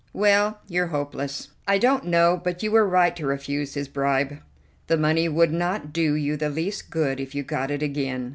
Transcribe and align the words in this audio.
"Well, 0.13 0.61
you're 0.67 0.87
hopeless! 0.87 1.49
I 1.67 1.77
don't 1.77 2.07
know 2.07 2.41
but 2.43 2.63
you 2.63 2.71
were 2.71 2.87
right 2.87 3.15
to 3.15 3.27
refuse 3.27 3.75
his 3.75 3.87
bribe. 3.87 4.39
The 4.87 4.97
money 4.97 5.29
would 5.29 5.51
not 5.51 5.93
do 5.93 6.15
you 6.15 6.35
the 6.37 6.49
least 6.49 6.89
good 6.89 7.19
if 7.19 7.35
you 7.35 7.43
got 7.43 7.69
it 7.69 7.83
again." 7.83 8.29